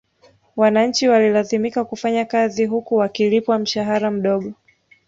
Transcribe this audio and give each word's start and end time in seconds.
Wananchi 0.55 1.07
walilazimika 1.07 1.85
kufanya 1.85 2.25
kazi 2.25 2.65
huku 2.65 2.95
wakilipwa 2.95 3.59
mshahara 3.59 4.11
mdogo 4.11 4.53